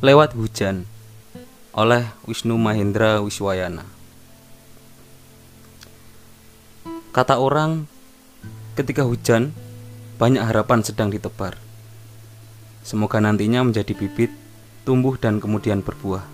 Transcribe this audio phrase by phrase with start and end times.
[0.00, 0.88] Lewat Hujan
[1.76, 3.84] oleh Wisnu Mahendra Wiswayana.
[7.12, 7.84] Kata orang,
[8.80, 9.52] ketika hujan,
[10.16, 11.60] banyak harapan sedang ditebar.
[12.80, 14.32] Semoga nantinya menjadi bibit,
[14.88, 16.24] tumbuh dan kemudian berbuah.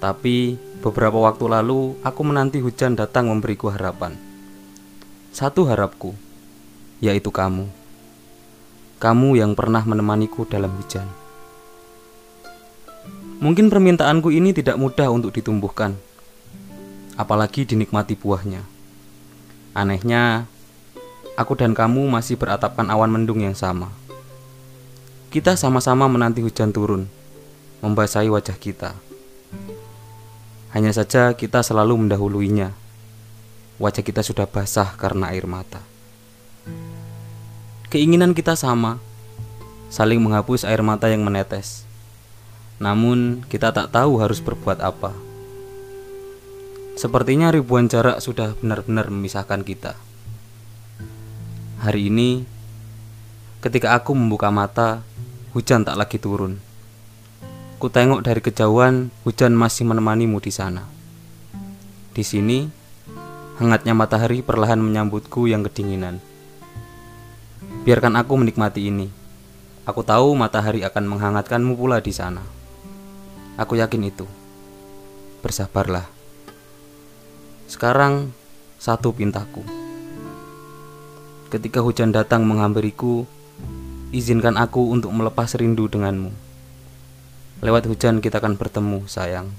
[0.00, 4.16] Tapi beberapa waktu lalu aku menanti hujan datang memberiku harapan.
[5.28, 6.16] Satu harapku,
[7.04, 7.68] yaitu kamu.
[8.96, 11.23] Kamu yang pernah menemaniku dalam hujan.
[13.44, 15.92] Mungkin permintaanku ini tidak mudah untuk ditumbuhkan,
[17.12, 18.64] apalagi dinikmati buahnya.
[19.76, 20.48] Anehnya,
[21.36, 23.92] aku dan kamu masih beratapkan awan mendung yang sama.
[25.28, 27.04] Kita sama-sama menanti hujan turun,
[27.84, 28.96] membasahi wajah kita.
[30.72, 32.72] Hanya saja kita selalu mendahuluinya.
[33.76, 35.84] Wajah kita sudah basah karena air mata.
[37.92, 38.96] Keinginan kita sama,
[39.92, 41.84] saling menghapus air mata yang menetes.
[42.82, 45.14] Namun, kita tak tahu harus berbuat apa.
[46.94, 49.98] Sepertinya ribuan jarak sudah benar-benar memisahkan kita.
[51.82, 52.46] Hari ini,
[53.58, 55.02] ketika aku membuka mata,
[55.52, 56.62] hujan tak lagi turun.
[57.82, 60.86] Ku tengok dari kejauhan, hujan masih menemanimu di sana.
[62.14, 62.70] Di sini,
[63.58, 66.22] hangatnya matahari perlahan menyambutku yang kedinginan.
[67.82, 69.10] Biarkan aku menikmati ini.
[69.84, 72.40] Aku tahu matahari akan menghangatkanmu pula di sana.
[73.54, 74.26] Aku yakin itu.
[75.38, 76.10] Bersabarlah.
[77.70, 78.34] Sekarang
[78.82, 79.62] satu pintaku.
[81.54, 83.22] Ketika hujan datang menghampiriku,
[84.10, 86.34] izinkan aku untuk melepas rindu denganmu.
[87.62, 89.54] Lewat hujan kita akan bertemu, sayang.